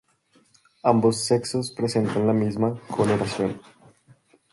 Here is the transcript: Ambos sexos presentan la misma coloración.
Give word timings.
Ambos 0.81 1.23
sexos 1.25 1.69
presentan 1.69 2.25
la 2.25 2.33
misma 2.33 2.73
coloración. 2.89 3.61